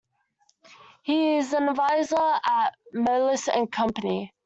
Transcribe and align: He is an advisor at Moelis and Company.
He 1.03 1.35
is 1.37 1.53
an 1.53 1.69
advisor 1.69 2.17
at 2.43 2.73
Moelis 2.91 3.47
and 3.47 3.71
Company. 3.71 4.33